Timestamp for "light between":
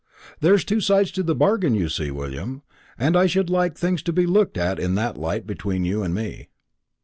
5.15-5.85